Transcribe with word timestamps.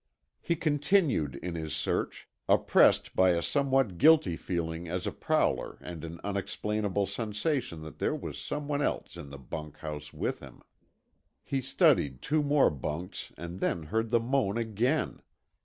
He 0.41 0.55
continued 0.55 1.35
in 1.43 1.53
his 1.53 1.75
search, 1.75 2.27
oppressed 2.49 3.15
by 3.15 3.33
a 3.33 3.43
somewhat 3.43 3.99
guilty 3.99 4.35
feeling 4.35 4.87
as 4.87 5.05
a 5.05 5.11
prowler 5.11 5.77
and 5.79 6.03
an 6.03 6.19
unexplainable 6.23 7.05
sensation 7.05 7.83
that 7.83 7.99
there 7.99 8.15
was 8.15 8.41
someone 8.41 8.81
else 8.81 9.15
in 9.15 9.29
the 9.29 9.37
bunkhouse 9.37 10.11
with 10.11 10.39
him. 10.39 10.63
He 11.43 11.61
studied 11.61 12.23
two 12.23 12.41
more 12.41 12.71
bunks 12.71 13.31
and 13.37 13.59
then 13.59 13.83
heard 13.83 14.09
the 14.09 14.19
moan 14.19 14.57
again. 14.57 15.21